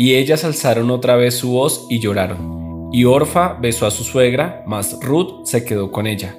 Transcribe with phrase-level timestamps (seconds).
[0.00, 2.88] Y ellas alzaron otra vez su voz y lloraron.
[2.92, 6.36] Y Orfa besó a su suegra, mas Ruth se quedó con ella.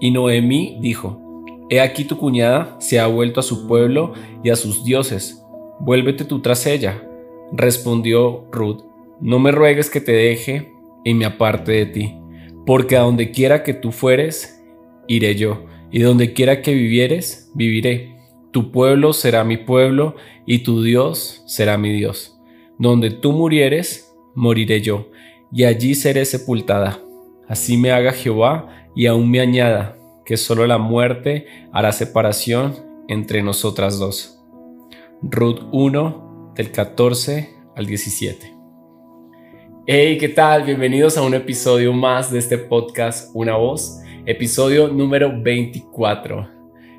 [0.00, 1.20] Y Noemí dijo,
[1.68, 5.44] He aquí tu cuñada se ha vuelto a su pueblo y a sus dioses.
[5.78, 7.06] Vuélvete tú tras ella.
[7.52, 8.80] Respondió Ruth,
[9.20, 10.72] No me ruegues que te deje
[11.04, 12.14] y me aparte de ti,
[12.64, 14.64] porque a donde quiera que tú fueres,
[15.06, 18.16] iré yo, y donde quiera que vivieres, viviré.
[18.52, 20.16] Tu pueblo será mi pueblo,
[20.46, 22.31] y tu Dios será mi Dios.
[22.82, 25.08] Donde tú murieres, moriré yo,
[25.52, 26.98] y allí seré sepultada.
[27.46, 32.74] Así me haga Jehová, y aún me añada, que solo la muerte hará separación
[33.06, 34.42] entre nosotras dos.
[35.22, 38.52] Ruth 1 del 14 al 17.
[39.86, 40.64] Hey, ¿qué tal?
[40.64, 46.48] Bienvenidos a un episodio más de este podcast Una Voz, episodio número 24.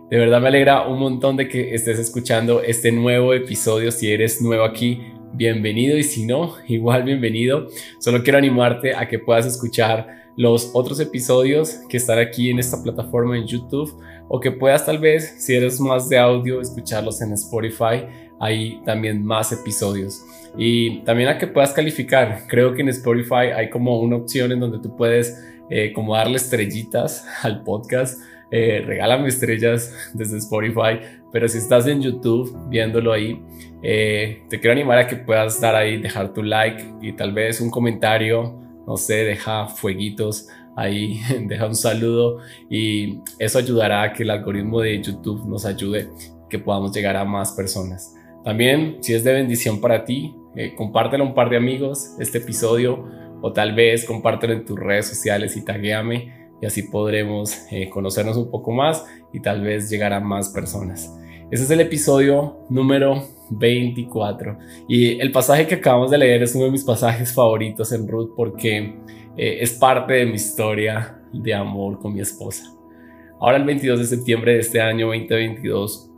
[0.10, 3.92] De verdad me alegra un montón de que estés escuchando este nuevo episodio.
[3.92, 5.02] Si eres nuevo aquí,
[5.34, 7.68] bienvenido y si no, igual bienvenido.
[8.00, 12.82] Solo quiero animarte a que puedas escuchar los otros episodios que están aquí en esta
[12.82, 17.34] plataforma en YouTube o que puedas tal vez, si eres más de audio, escucharlos en
[17.34, 18.06] Spotify.
[18.40, 20.24] Hay también más episodios.
[20.58, 22.44] Y también a que puedas calificar.
[22.48, 25.38] Creo que en Spotify hay como una opción en donde tú puedes
[25.70, 28.20] eh, como darle estrellitas al podcast.
[28.52, 31.00] Eh, regálame estrellas desde Spotify.
[31.34, 33.42] Pero si estás en YouTube viéndolo ahí,
[33.82, 37.60] eh, te quiero animar a que puedas dar ahí, dejar tu like y tal vez
[37.60, 42.40] un comentario no sé, deja fueguitos ahí, deja un saludo
[42.70, 46.10] y eso ayudará a que el algoritmo de YouTube nos ayude,
[46.50, 48.14] que podamos llegar a más personas.
[48.44, 52.40] También, si es de bendición para ti, eh, compártelo a un par de amigos este
[52.40, 53.06] episodio
[53.42, 58.38] o tal vez compártelo en tus redes sociales y taguéame y así podremos eh, conocernos
[58.38, 61.14] un poco más y tal vez llegar a más personas.
[61.54, 64.58] Ese es el episodio número 24.
[64.88, 68.32] Y el pasaje que acabamos de leer es uno de mis pasajes favoritos en Ruth
[68.36, 68.96] porque
[69.38, 72.74] eh, es parte de mi historia de amor con mi esposa.
[73.40, 76.10] Ahora el 22 de septiembre de este año 2022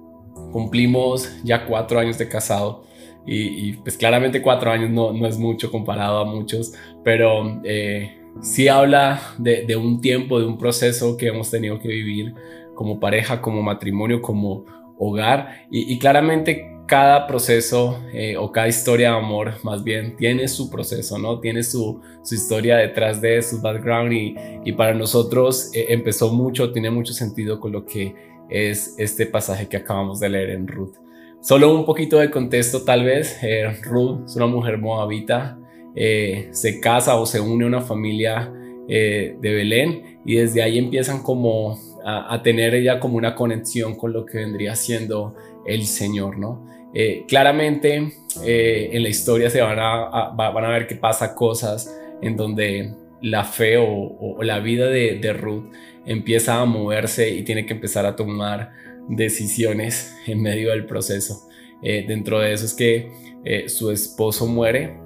[0.53, 2.85] cumplimos ya cuatro años de casado
[3.25, 6.71] y, pues claramente cuatro años no, no, es mucho comparado a muchos,
[7.03, 11.89] pero eh, sí habla de, de un tiempo, de un proceso que hemos tenido que
[11.89, 12.33] vivir
[12.73, 14.65] como pareja, como matrimonio, como
[14.97, 20.69] hogar y, claramente cada proceso eh, o cada historia de amor más bien tiene su
[20.69, 21.39] proceso, ¿no?
[21.39, 22.01] Tiene su,
[22.31, 27.71] historia detrás de su background y, para nosotros eh, empezó mucho, tiene mucho sentido con
[27.71, 28.15] lo que
[28.49, 30.95] es este pasaje que acabamos de leer en Ruth.
[31.41, 35.57] Solo un poquito de contexto tal vez, eh, Ruth es una mujer moabita,
[35.95, 38.51] se casa o se une a una familia
[38.85, 44.25] de Belén y desde ahí empiezan como a, tener ella como una conexión con lo
[44.25, 45.35] que vendría siendo
[45.65, 46.67] el Señor, ¿no?
[46.93, 48.13] Eh, claramente
[48.45, 52.93] eh, en la historia se van a, van a ver que pasa cosas en donde
[53.21, 55.73] la fe o, la vida de, Ruth
[56.05, 58.71] empieza a moverse y tiene que empezar a tomar
[59.09, 61.49] decisiones en medio del proceso.
[61.81, 64.97] Eh, dentro de eso es que su esposo muere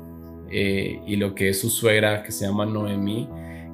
[0.52, 3.28] y lo que es su suegra, que se llama Noemí,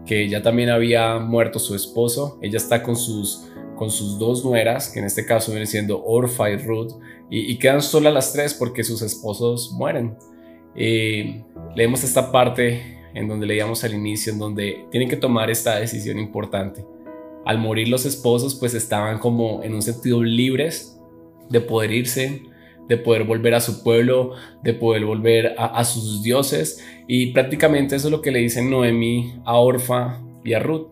[0.06, 2.38] que ya también había muerto su esposo.
[2.42, 6.50] Ella está con sus, con sus dos nueras, que en este caso vienen siendo Orfa
[6.50, 6.94] y Ruth,
[7.30, 10.16] y, quedan solas las tres porque sus esposos mueren.
[10.76, 16.20] leemos esta parte en donde leíamos al inicio, en donde tienen que tomar esta decisión
[16.20, 16.86] importante.
[17.46, 21.00] Al morir los esposos, pues estaban como en un sentido libres
[21.50, 22.44] de poder irse,
[22.88, 26.84] de poder volver a su pueblo, de poder volver a, sus dioses.
[27.08, 30.88] Y prácticamente eso es lo que le dicen Noemi a Orfa y a Ruth.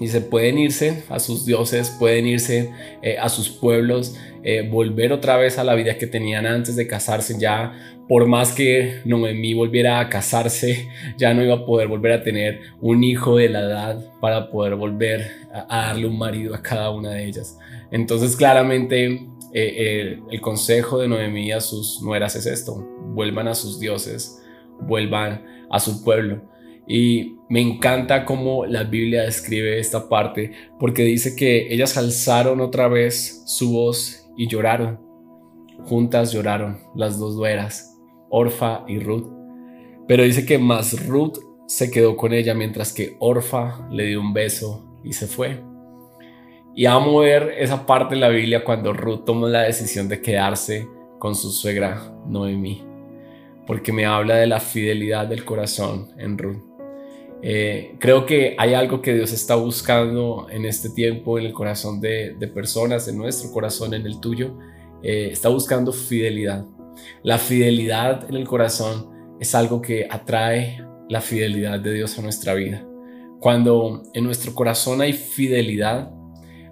[0.00, 2.70] Y se pueden irse a sus dioses, pueden irse
[3.02, 6.86] eh, a sus pueblos, eh, volver otra vez a la vida que tenían antes de
[6.86, 7.36] casarse.
[7.38, 7.72] Ya,
[8.08, 12.60] por más que Noemí volviera a casarse, ya no iba a poder volver a tener
[12.80, 17.12] un hijo de la edad para poder volver a darle un marido a cada una
[17.12, 17.58] de ellas.
[17.90, 23.80] Entonces, claramente, eh, el, consejo de Noemí a sus nueras es esto, vuelvan a sus
[23.80, 24.40] dioses,
[24.80, 26.42] vuelvan a su pueblo.
[26.86, 32.88] Y me encanta cómo la Biblia describe esta parte, porque dice que ellas alzaron otra
[32.88, 35.00] vez su voz y lloraron.
[35.84, 37.96] Juntas lloraron las dos nueras,
[38.30, 39.26] Orfa y Ruth.
[40.06, 44.32] Pero dice que más Ruth se quedó con ella mientras que Orfa le dio un
[44.32, 45.67] beso y se fue.
[46.78, 50.86] Y amo ver esa parte de la Biblia cuando Ruth tomó la decisión de quedarse
[51.18, 52.84] con su suegra Noemí,
[53.66, 56.62] porque me habla de la fidelidad del corazón en Ruth.
[57.42, 62.00] Eh, creo que hay algo que Dios está buscando en este tiempo en el corazón
[62.00, 64.56] de, personas, en nuestro corazón, en el tuyo.
[65.02, 66.64] Eh, está buscando fidelidad.
[67.24, 72.54] La fidelidad en el corazón es algo que atrae la fidelidad de Dios a nuestra
[72.54, 72.86] vida.
[73.40, 76.12] Cuando en nuestro corazón hay fidelidad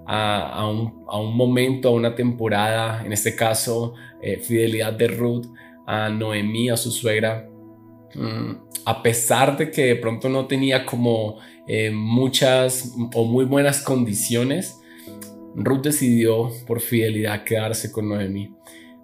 [0.06, 5.46] a, un, momento, a una temporada, en este caso, eh, fidelidad de Ruth
[5.86, 7.48] a Noemí, a su suegra,
[8.14, 8.52] mm,
[8.84, 14.80] a pesar de que de pronto no tenía como eh, muchas o muy buenas condiciones,
[15.56, 18.54] Ruth decidió por fidelidad quedarse con Noemí.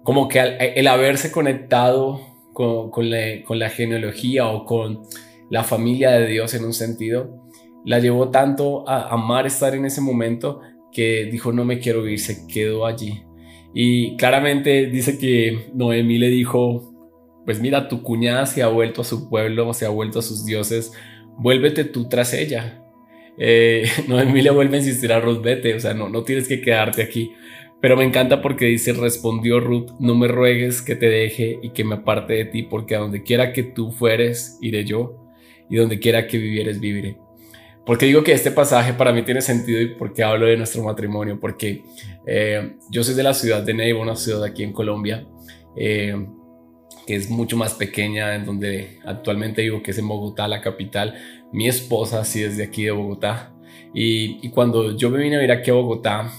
[0.03, 5.01] Como que el haberse conectado con, la, genealogía o con
[5.49, 7.43] la familia de Dios en un sentido,
[7.85, 10.61] la llevó tanto a amar estar en ese momento
[10.93, 13.23] que dijo no me quiero ir, se quedó allí.
[13.73, 16.93] Y claramente dice que Noemí le dijo,
[17.45, 20.45] pues mira, tu cuñada se ha vuelto a su pueblo, se ha vuelto a sus
[20.45, 20.93] dioses,
[21.37, 22.83] vuélvete tú tras ella.
[23.37, 26.61] Eh, Noemí le vuelve a insistir a Ruth, vete, o sea, no, no tienes que
[26.61, 27.31] quedarte aquí.
[27.81, 31.83] Pero me encanta porque dice, respondió Ruth, no me ruegues que te deje y que
[31.83, 35.27] me aparte de ti, porque a donde quiera que tú fueres, iré yo,
[35.69, 37.17] y donde quiera que vivieres, viviré.
[37.85, 41.39] Porque digo que este pasaje para mí tiene sentido y porque hablo de nuestro matrimonio,
[41.39, 41.83] porque
[42.25, 45.27] eh, yo soy de la ciudad de Neiva, una ciudad aquí en Colombia,
[45.75, 46.15] eh,
[47.05, 51.15] que es mucho más pequeña, en donde actualmente vivo, que es en Bogotá, la capital.
[51.51, 53.53] Mi esposa sí es de aquí de Bogotá.
[53.93, 56.31] Y, cuando yo me vine a vivir aquí a Bogotá,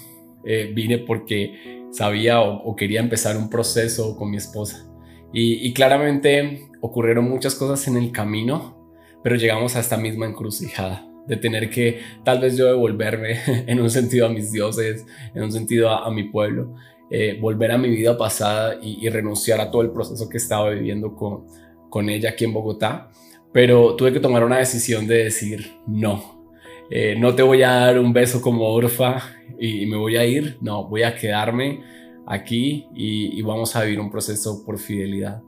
[0.47, 4.89] eh, vine porque sabía o, quería empezar un proceso con mi esposa.
[5.33, 8.91] Y, y claramente ocurrieron muchas cosas en el camino,
[9.23, 13.91] pero llegamos a esta misma encrucijada de tener que tal vez yo devolverme en un
[13.91, 16.75] sentido a mis dioses, en un sentido a, mi pueblo,
[17.11, 21.15] eh, volver a mi vida pasada y, renunciar a todo el proceso que estaba viviendo
[21.15, 21.45] con,
[21.91, 23.11] con ella aquí en Bogotá.
[23.53, 26.45] Pero tuve que tomar una decisión de decir no.
[26.91, 29.23] Eh, no te voy a dar un beso como orfa
[29.59, 30.59] y, me voy a ir.
[30.61, 31.81] No, voy a quedarme
[32.27, 35.43] aquí y, vamos a vivir un proceso por fidelidad.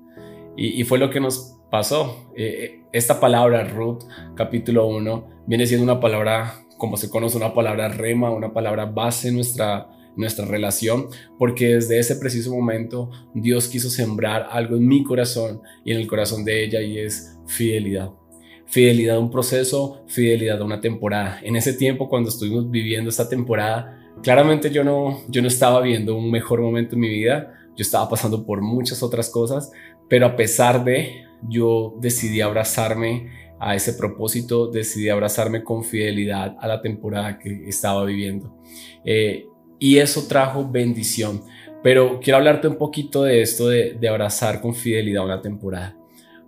[0.56, 2.30] Y, y fue lo que nos pasó.
[2.36, 4.04] Eh, esta palabra, Ruth,
[4.34, 9.28] capítulo 1, viene siendo una palabra, como se conoce, una palabra rema, una palabra base
[9.28, 11.08] en nuestra, nuestra relación,
[11.38, 16.06] porque desde ese preciso momento Dios quiso sembrar algo en mi corazón y en el
[16.06, 18.10] corazón de ella y es fidelidad.
[18.66, 21.38] Fidelidad a un proceso, fidelidad a una temporada.
[21.42, 26.16] En ese tiempo, cuando estuvimos viviendo esta temporada, claramente yo no, yo no estaba viendo
[26.16, 29.70] un mejor momento en mi vida, yo estaba pasando por muchas otras cosas,
[30.08, 36.68] pero a pesar de, yo decidí abrazarme a ese propósito, decidí abrazarme con fidelidad a
[36.68, 38.54] la temporada que estaba viviendo.
[39.04, 39.46] Eh,
[39.78, 41.42] y eso trajo bendición.
[41.82, 45.96] Pero quiero hablarte un poquito de esto de, abrazar con fidelidad una temporada.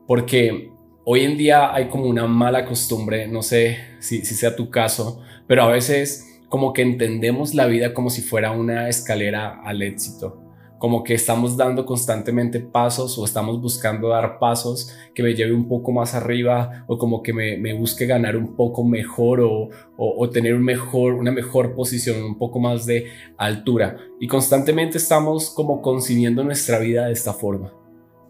[0.06, 0.70] Porque
[1.04, 5.22] hoy en día hay como una mala costumbre, no sé si, si sea tu caso,
[5.46, 10.47] pero a veces como que entendemos la vida como si fuera una escalera al éxito
[10.78, 15.68] como que estamos dando constantemente pasos o estamos buscando dar pasos que me lleve un
[15.68, 20.64] poco más arriba o como que me, busque ganar un poco mejor o, tener un
[20.64, 23.96] mejor, una mejor posición, un poco más de altura.
[24.20, 27.72] Y constantemente estamos como concibiendo nuestra vida de esta forma,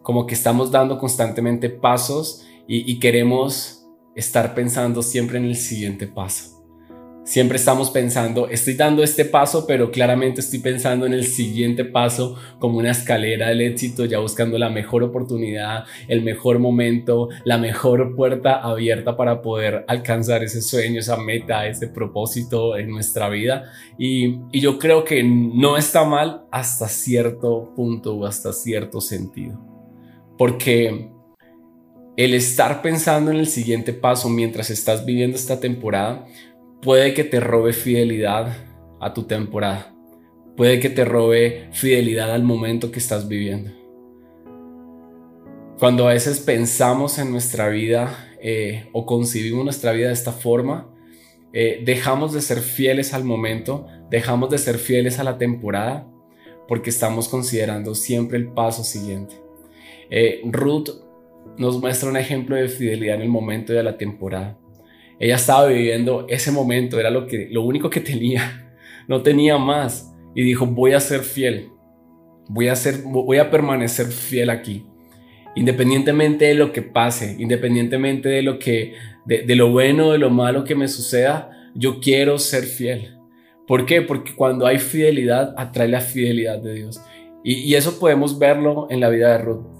[0.01, 3.79] como que estamos dando constantemente pasos y queremos
[4.15, 6.58] estar pensando siempre en el siguiente paso.
[7.29, 12.35] Siempre estamos pensando, estoy dando este paso, pero claramente estoy pensando en el siguiente paso
[12.57, 18.15] como una escalera del éxito, ya buscando la mejor oportunidad, el mejor momento, la mejor
[18.15, 23.65] puerta abierta para poder alcanzar ese sueño, esa meta, ese propósito en nuestra vida.
[23.99, 29.63] Y, yo creo que no está mal hasta cierto punto o hasta cierto sentido.
[30.35, 31.11] Porque
[32.17, 36.25] el estar pensando en el siguiente paso mientras estás viviendo esta temporada
[36.81, 38.55] puede que te robe fidelidad
[38.99, 39.93] a tu temporada.
[40.55, 43.71] Puede que te robe fidelidad al momento que estás viviendo.
[45.79, 50.93] Cuando a veces pensamos en nuestra vida eh, o concibimos nuestra vida de esta forma,
[51.53, 56.07] eh, dejamos de ser fieles al momento, dejamos de ser fieles a la temporada,
[56.67, 59.35] porque estamos considerando siempre el paso siguiente.
[60.09, 60.89] Eh, Ruth
[61.57, 64.59] nos muestra un ejemplo de fidelidad en el momento de la temporada.
[65.19, 68.73] Ella estaba viviendo ese momento, era lo, que, lo único que tenía,
[69.07, 70.13] no tenía más.
[70.35, 71.69] Y dijo, voy a ser fiel,
[72.47, 74.85] voy a, ser, voy a permanecer fiel aquí.
[75.55, 78.93] Independientemente de lo que pase, independientemente de lo, que,
[79.25, 83.15] de, lo bueno, de lo malo que me suceda, yo quiero ser fiel.
[83.67, 84.01] ¿Por qué?
[84.01, 87.01] Porque cuando hay fidelidad, atrae la fidelidad de Dios.
[87.43, 89.78] Y, y, eso podemos verlo en la vida de Ruth.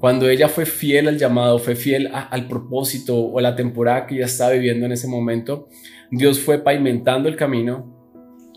[0.00, 4.14] Cuando ella fue fiel al llamado, fue fiel al propósito o a la temporada que
[4.14, 5.68] ella estaba viviendo en ese momento,
[6.10, 7.98] Dios fue pavimentando el camino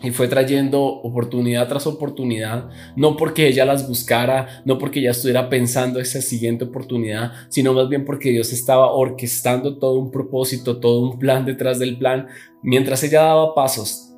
[0.02, 5.48] y fue trayendo oportunidad tras oportunidad, no porque ella las buscara, no porque ella estuviera
[5.48, 11.00] pensando esa siguiente oportunidad, sino más bien porque Dios estaba orquestando todo un propósito, todo
[11.08, 12.26] un plan detrás del plan,
[12.62, 14.08] mientras ella daba pasos.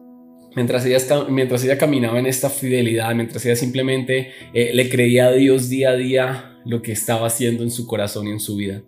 [0.56, 5.32] Mientras ella, mientras ella caminaba en esta fidelidad, mientras ella simplemente eh, le creía a
[5.32, 8.82] Dios día a día lo que estaba haciendo en su corazón y en su vida.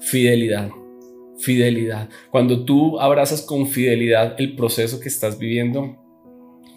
[0.00, 0.70] Fidelidad
[1.38, 2.08] fidelidad.
[2.30, 5.96] Cuando tú abrazas con fidelidad el proceso que estás viviendo,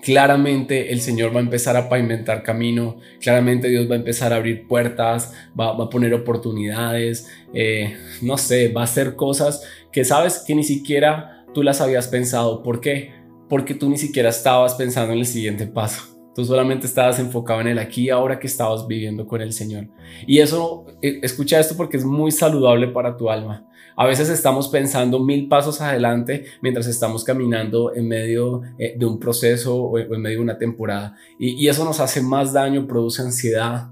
[0.02, 4.38] claramente el Señor va a empezar a pavimentar camino, claramente Dios va a empezar a
[4.38, 10.44] abrir puertas, va, a poner oportunidades, eh, no sé, va a hacer cosas que sabes
[10.46, 12.64] que ni siquiera tú las habías pensado.
[12.64, 13.14] ¿Por qué?
[13.50, 16.21] Porque tú ni siquiera estabas pensando en el siguiente paso.
[16.34, 19.88] Tú solamente estabas enfocado en el aquí ahora que estabas viviendo con el Señor.
[20.26, 23.68] Y eso, eh, escucha esto porque es muy saludable para tu alma.
[23.98, 29.20] A veces estamos pensando mil pasos adelante mientras estamos caminando en medio eh, de un
[29.20, 31.18] proceso o en medio de una temporada.
[31.38, 33.90] Y, eso nos hace más daño, produce ansiedad.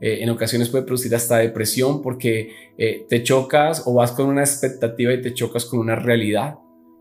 [0.00, 2.70] Eh, en ocasiones puede producir hasta depresión porque
[3.08, 6.54] te chocas o vas con una expectativa y te chocas con una realidad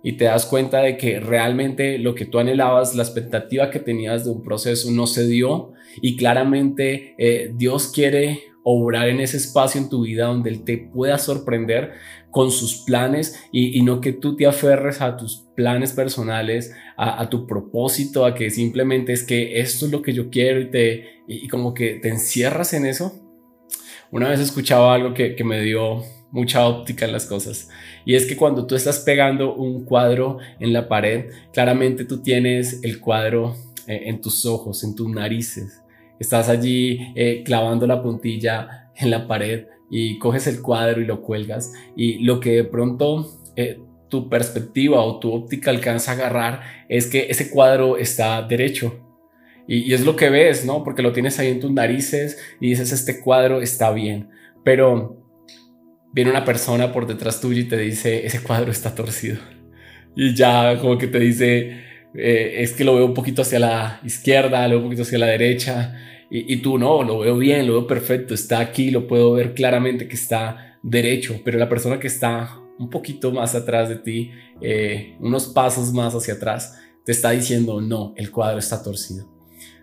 [0.04, 4.26] y te das cuenta de que realmente lo que tú anhelabas, la expectativa que tenías
[4.26, 9.82] de un proceso no se dio y claramente eh, Dios quiere obrar en ese espacio
[9.82, 11.94] en tu vida donde Él te pueda sorprender
[12.30, 17.48] con sus planes y, no que tú te aferres a tus planes personales, a, tu
[17.48, 21.48] propósito, a que simplemente es que esto es lo que yo quiero y, te, y,
[21.48, 23.14] como que te encierras en eso.
[24.12, 27.70] Una vez escuchaba algo que, que me dio mucha óptica en las cosas.
[28.06, 32.80] Y es que cuando tú estás pegando un cuadro en la pared, claramente tú tienes
[32.84, 33.56] el cuadro
[33.88, 35.82] eh, en tus ojos, en tus narices.
[36.20, 41.22] Estás allí eh, clavando la puntilla en la pared y coges el cuadro y lo
[41.22, 41.74] cuelgas.
[41.96, 47.08] Y lo que de pronto eh, tu perspectiva o tu óptica alcanza a agarrar es
[47.08, 49.06] que ese cuadro está derecho.
[49.68, 50.84] Y, y es lo que ves, ¿no?
[50.84, 54.30] Porque lo tienes ahí en tus narices y dices, este cuadro está bien.
[54.64, 55.19] Pero
[56.12, 59.38] viene una persona por detrás tuyo y te dice, ese cuadro está torcido.
[60.16, 61.82] Y ya como que te dice,
[62.16, 65.20] eh, es que lo veo un poquito hacia la izquierda, lo veo un poquito hacia
[65.20, 65.96] la derecha.
[66.32, 70.08] Y, tú no, lo veo bien, lo veo perfecto, está aquí, lo puedo ver claramente
[70.08, 75.16] que está derecho, pero la persona que está un poquito más atrás de ti, eh,
[75.20, 79.28] unos pasos más hacia atrás, te está diciendo, no, el cuadro está torcido.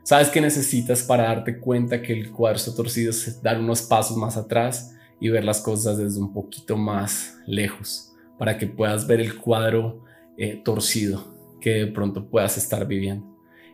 [0.04, 3.10] ¿Sabes qué necesitas para darte cuenta que el cuadro está torcido?
[3.10, 8.12] Es dar unos pasos más atrás y ver las cosas desde un poquito más lejos
[8.38, 10.04] para que puedas ver el cuadro
[10.36, 13.26] eh, torcido que de pronto puedas estar viviendo.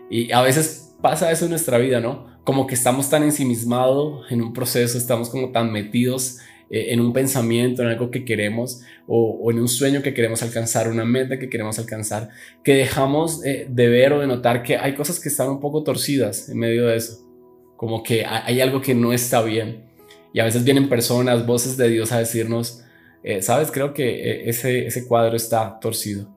[0.09, 2.27] Y a veces pasa eso en nuestra vida, ¿no?
[2.45, 6.39] Como que estamos tan ensimismados en un proceso, estamos como tan metidos
[6.71, 10.89] eh, en un pensamiento, en algo que queremos o, en un sueño que queremos alcanzar,
[10.89, 12.31] una meta que queremos alcanzar,
[12.65, 15.83] que dejamos eh, de ver o de notar que hay cosas que están un poco
[15.83, 17.19] torcidas en medio de eso.
[17.77, 19.85] Como que hay algo que no está bien.
[20.33, 22.83] Y a veces vienen personas, voces de Dios a decirnos,
[23.23, 26.29] eh, sabes, creo que eh, ese, ese cuadro está torcido.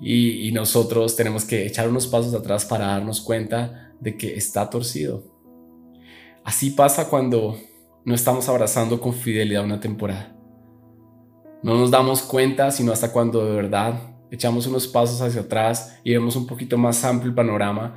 [0.00, 4.70] Y, y, nosotros tenemos que echar unos pasos atrás para darnos cuenta de que está
[4.70, 5.24] torcido.
[6.44, 7.58] Así pasa cuando
[8.04, 10.34] no estamos abrazando con fidelidad una temporada.
[11.62, 16.12] No nos damos cuenta sino hasta cuando de verdad echamos unos pasos hacia atrás y
[16.12, 17.96] vemos un poquito más amplio el panorama,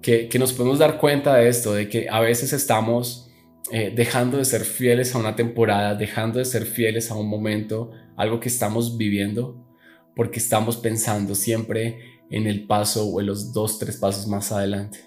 [0.00, 3.31] que, que nos podemos dar cuenta de esto, de que a veces estamos
[3.74, 7.90] eh, dejando de ser fieles a una temporada, dejando de ser fieles a un momento,
[8.18, 9.66] algo que estamos viviendo,
[10.14, 14.98] porque estamos pensando siempre en el paso o en los dos, tres pasos más adelante.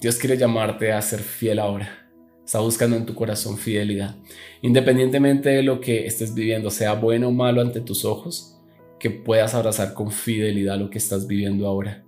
[0.00, 2.10] Dios quiere llamarte a ser fiel ahora.
[2.44, 4.16] Está buscando en tu corazón fidelidad.
[4.60, 8.60] Independientemente de lo que estés viviendo, sea bueno o malo ante tus ojos,
[8.98, 12.04] que puedas abrazar con fidelidad lo que estás viviendo ahora.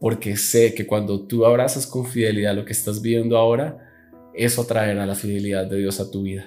[0.00, 3.85] Porque sé que cuando tú abrazas con fidelidad lo que estás viviendo ahora,
[4.36, 6.46] eso traerá la fidelidad de Dios a tu vida.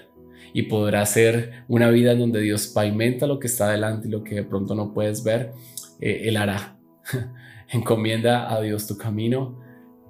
[0.53, 4.23] Y podrá ser una vida en donde Dios pavimenta lo que está adelante y lo
[4.23, 5.51] que de pronto no puedes ver,
[5.99, 6.79] eh, Él hará.
[7.69, 9.59] Encomienda a Dios tu camino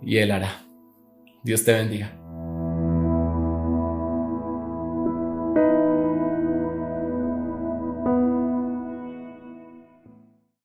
[0.02, 0.64] y Él hará.
[1.44, 2.19] Dios te bendiga.